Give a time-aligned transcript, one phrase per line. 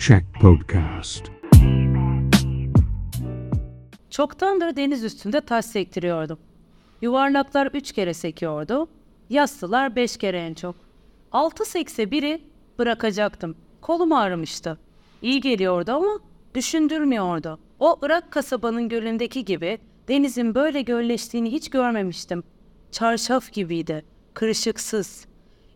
[0.00, 1.24] Check Podcast.
[4.10, 6.38] Çoktandır deniz üstünde taş sektiriyordum.
[7.02, 8.88] Yuvarlaklar üç kere sekiyordu,
[9.30, 10.74] yastılar beş kere en çok.
[11.32, 12.42] Altı sekse biri
[12.78, 13.56] bırakacaktım.
[13.80, 14.78] Kolum ağrımıştı.
[15.22, 16.18] İyi geliyordu ama
[16.54, 17.58] düşündürmüyordu.
[17.80, 19.78] O Irak kasabanın gölündeki gibi
[20.08, 22.42] denizin böyle gölleştiğini hiç görmemiştim.
[22.90, 24.04] Çarşaf gibiydi,
[24.34, 25.26] kırışıksız.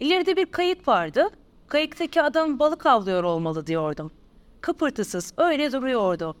[0.00, 1.30] İleride bir kayık vardı.
[1.70, 4.10] Kayıktaki adam balık avlıyor olmalı diyordum.
[4.60, 6.36] Kıpırtısız öyle duruyordu.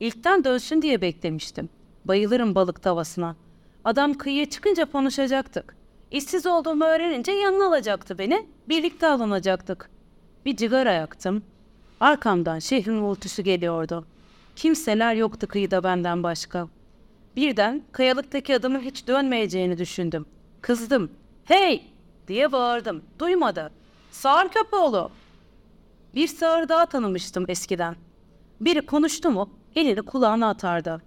[0.00, 1.68] İlkten dönsün diye beklemiştim.
[2.04, 3.36] Bayılırım balık tavasına.
[3.84, 5.76] Adam kıyıya çıkınca konuşacaktık.
[6.10, 8.46] İşsiz olduğumu öğrenince yanına alacaktı beni.
[8.68, 9.90] Birlikte alınacaktık.
[10.44, 11.42] Bir cigara yaktım.
[12.00, 14.06] Arkamdan şehrin uğultusu geliyordu.
[14.56, 16.68] Kimseler yoktu kıyıda benden başka.
[17.36, 20.26] Birden kayalıktaki adamın hiç dönmeyeceğini düşündüm.
[20.60, 21.10] Kızdım.
[21.44, 21.82] Hey!
[22.28, 23.02] diye bağırdım.
[23.18, 23.70] Duymadı.
[24.14, 25.10] Sağır köpoğlu.
[26.14, 27.96] Bir sağır daha tanımıştım eskiden.
[28.60, 31.02] Biri konuştu mu elini kulağına atardı.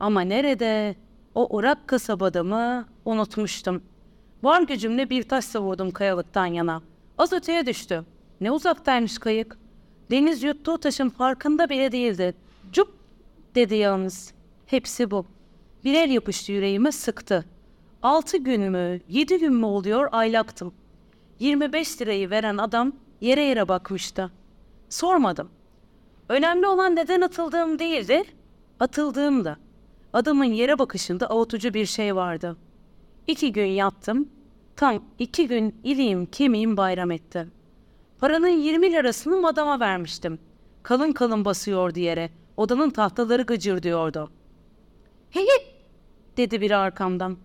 [0.00, 0.96] Ama nerede?
[1.34, 2.86] O Irak kasabada mı?
[3.04, 3.82] Unutmuştum.
[4.42, 6.82] Var gücümle bir taş savurdum kayalıktan yana.
[7.18, 8.04] Az öteye düştü.
[8.40, 9.58] Ne uzaktaymış kayık.
[10.10, 12.34] Deniz yuttuğu taşın farkında bile değildi.
[12.72, 12.94] Cup
[13.54, 14.32] dedi yalnız.
[14.66, 15.26] Hepsi bu.
[15.84, 17.44] Bir el yapıştı yüreğime sıktı.
[18.02, 20.72] Altı gün mü, yedi gün mü oluyor aylaktım.
[21.40, 24.30] 25 lirayı veren adam yere yere bakmıştı.
[24.88, 25.50] Sormadım.
[26.28, 28.24] Önemli olan neden atıldığım değildi,
[28.80, 29.56] atıldığımda.
[30.12, 32.56] Adamın yere bakışında avutucu bir şey vardı.
[33.26, 34.28] İki gün yattım,
[34.76, 37.48] tam iki gün iliğim kemiğim bayram etti.
[38.18, 40.38] Paranın 20 lirasını adama vermiştim.
[40.82, 44.30] Kalın kalın basıyordu yere, odanın tahtaları gıcır diyordu.
[45.30, 45.46] Hey!
[46.36, 47.36] dedi biri arkamdan.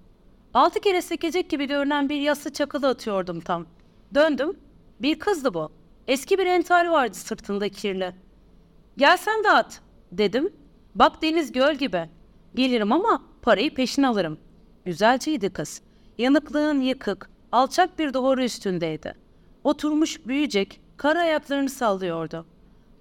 [0.54, 3.66] Altı kere sekecek gibi görünen bir yassı çakılı atıyordum tam.
[4.14, 4.58] Döndüm.
[5.00, 5.72] Bir kızdı bu.
[6.08, 8.16] Eski bir entari vardı sırtında kirli.
[8.98, 9.82] Gel sen de at
[10.12, 10.54] dedim.
[10.96, 12.10] Bak deniz göl gibi.
[12.56, 14.38] Gelirim ama parayı peşin alırım.
[14.86, 15.82] Güzelceydi kız.
[16.18, 19.16] Yanıklığın yıkık, alçak bir duvarı üstündeydi.
[19.64, 22.46] Oturmuş büyüyecek, kara ayaklarını sallıyordu.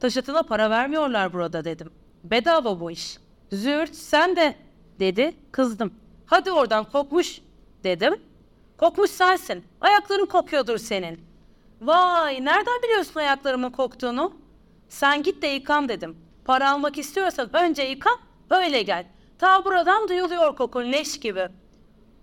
[0.01, 1.91] Taşıtına para vermiyorlar burada dedim.
[2.25, 3.19] Bedava bu iş.
[3.53, 4.55] Züğürt sen de
[5.01, 5.35] dedi.
[5.53, 5.95] Kızdım.
[6.27, 7.41] Hadi oradan kokmuş
[7.85, 8.15] dedim.
[8.83, 9.65] Kokmuş sensin.
[9.81, 11.21] Ayakların kokuyordur senin.
[11.81, 14.33] Vay nereden biliyorsun ayaklarımın koktuğunu?
[14.89, 16.17] Sen git de yıkan dedim.
[16.45, 18.19] Para almak istiyorsan önce yıkan
[18.51, 19.07] öyle gel.
[19.39, 21.49] Ta buradan duyuluyor kokun leş gibi.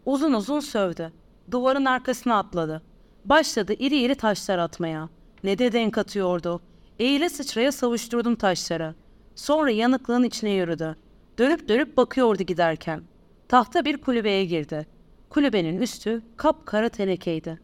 [0.05, 1.13] Uzun uzun sövdü.
[1.51, 2.81] Duvarın arkasına atladı.
[3.25, 5.09] Başladı iri iri taşlar atmaya.
[5.43, 6.61] Ne de denk atıyordu.
[6.99, 8.95] Eğile sıçraya savuşturdum taşları.
[9.35, 10.95] Sonra yanıklığın içine yürüdü.
[11.37, 13.03] Dönüp dönüp bakıyordu giderken.
[13.49, 14.98] Tahta bir kulübeye girdi.
[15.29, 17.59] Kulübenin üstü kapkara tenekeydi.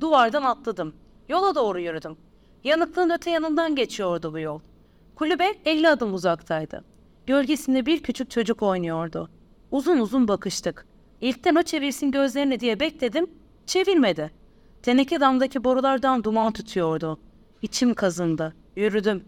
[0.00, 0.94] Duvardan atladım.
[1.28, 2.16] Yola doğru yürüdüm.
[2.64, 4.60] Yanıklığın öte yanından geçiyordu bu yol.
[5.14, 6.84] Kulübe 50 adım uzaktaydı.
[7.26, 9.30] Gölgesinde bir küçük çocuk oynuyordu.
[9.70, 10.86] Uzun uzun bakıştık.
[11.20, 13.30] İlkten o çevirsin gözlerini diye bekledim.
[13.66, 14.30] Çevirmedi.
[14.82, 17.20] Teneke damdaki borulardan duman tutuyordu.
[17.62, 18.54] İçim kazındı.
[18.76, 19.24] Yürüdüm.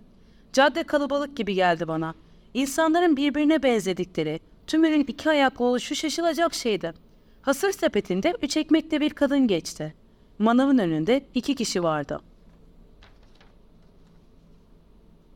[0.52, 2.14] Cadde kalabalık gibi geldi bana.
[2.54, 6.92] İnsanların birbirine benzedikleri, tümünün iki ayaklı oluşu şaşılacak şeydi.
[7.42, 9.94] Hasır sepetinde üç ekmekte bir kadın geçti.
[10.38, 12.20] Manavın önünde iki kişi vardı.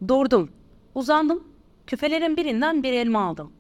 [0.09, 0.51] Durdum.
[0.95, 1.45] Uzandım.
[1.87, 3.53] Küfelerin birinden bir elma aldım.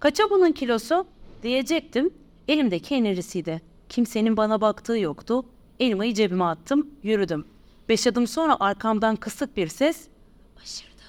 [0.00, 1.06] Kaça bunun kilosu?
[1.42, 2.10] Diyecektim.
[2.48, 3.62] Elimdeki enerjisiydi.
[3.88, 5.44] Kimsenin bana baktığı yoktu.
[5.80, 7.46] Elmayı cebime attım, yürüdüm.
[7.88, 10.08] Beş adım sonra arkamdan kısık bir ses
[10.62, 11.02] aşırdı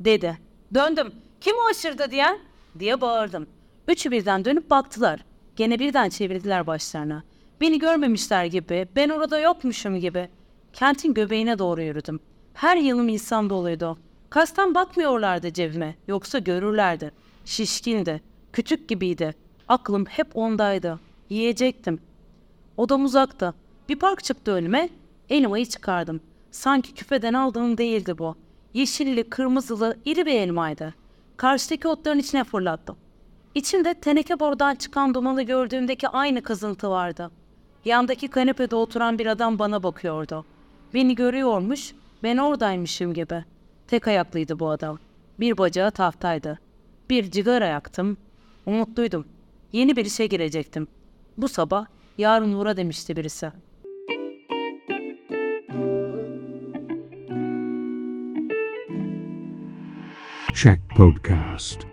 [0.00, 0.38] dedi.
[0.74, 1.12] Döndüm.
[1.40, 2.38] Kim o aşırdı diyen?
[2.78, 3.46] diye bağırdım.
[3.88, 5.24] Üçü birden dönüp baktılar.
[5.56, 7.22] Gene birden çevirdiler başlarına.
[7.60, 10.28] Beni görmemişler gibi, ben orada yokmuşum gibi.
[10.72, 12.20] Kentin göbeğine doğru yürüdüm.
[12.54, 13.98] Her yanım insan doluydu.
[14.30, 17.12] Kastan bakmıyorlardı cebime, yoksa görürlerdi.
[17.44, 18.20] Şişkindi,
[18.52, 19.34] küçük gibiydi.
[19.68, 21.00] Aklım hep ondaydı.
[21.30, 22.00] Yiyecektim.
[22.76, 23.54] Odam uzakta.
[23.88, 24.88] Bir park çıktı önüme,
[25.30, 26.20] elmayı çıkardım.
[26.50, 28.36] Sanki küfeden aldığım değildi bu.
[28.74, 30.94] Yeşilli, kırmızılı, iri bir elmaydı.
[31.36, 32.96] Karşıdaki otların içine fırlattım.
[33.54, 37.30] İçinde teneke borudan çıkan dumanı gördüğümdeki aynı kızıntı vardı.
[37.84, 40.44] Yandaki kanepede oturan bir adam bana bakıyordu.
[40.94, 43.44] Beni görüyormuş, ben oradaymışım gibi.
[43.86, 44.98] Tek ayaklıydı bu adam.
[45.40, 46.58] Bir bacağı tahtaydı.
[47.10, 48.16] Bir cigara yaktım.
[48.66, 49.26] Umutluydum.
[49.72, 50.88] Yeni bir işe girecektim.
[51.36, 51.86] Bu sabah
[52.18, 53.52] yarın uğra demişti birisi.
[60.54, 61.91] Check Podcast.